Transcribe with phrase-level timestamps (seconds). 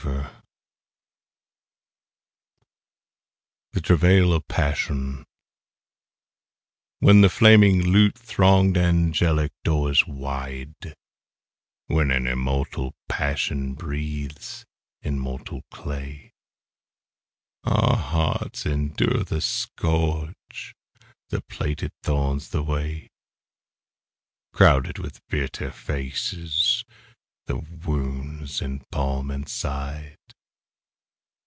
[0.01, 0.29] 51
[3.73, 5.25] THE TRAVAIL OF PASSION
[6.97, 10.95] When the flaming lute thronged angelic door is wide;
[11.85, 14.65] When an immortal passion breathes
[15.03, 16.33] in mor tal clay;
[17.63, 20.73] Our hearts endure the scourge,
[21.29, 23.11] the plaited thorns, the way
[24.51, 26.83] Crowded with bitter faces,
[27.47, 30.15] the wounds in palm and side.